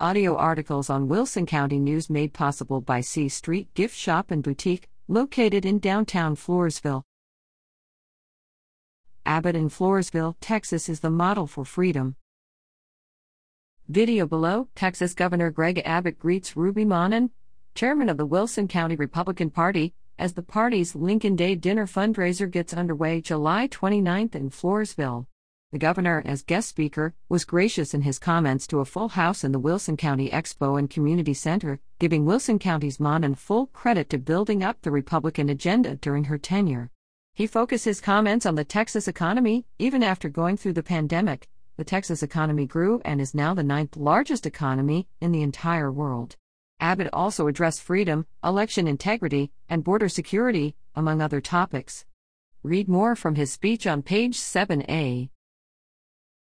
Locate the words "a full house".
28.78-29.42